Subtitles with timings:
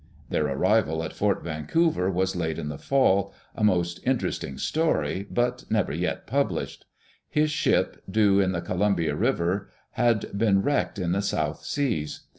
[0.31, 5.27] Their arrival at Fort Vancouver was late in the fall, a most inter esting story,
[5.29, 6.85] but never yet published.
[7.29, 12.21] His ship, due in the Coliunbia River, had been wrecked in the South Seas.